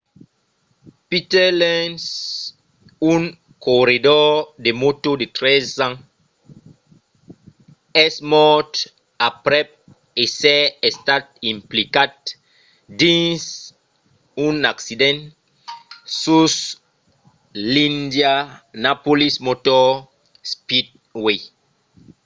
peter 1.09 1.47
lenz 1.61 2.03
un 3.13 3.23
corredor 3.65 4.31
de 4.63 4.71
mòto 4.81 5.11
de 5.21 5.25
13 5.37 5.83
ans 5.87 5.99
es 8.05 8.13
mòrt 8.33 8.71
aprèp 9.29 9.67
èsser 10.23 10.61
estat 10.89 11.23
implicat 11.53 12.13
dins 12.99 13.41
un 14.47 14.55
accident 14.73 15.19
sus 16.21 16.53
l'indianapolis 17.73 19.35
motor 19.47 19.87
speedway 20.51 21.39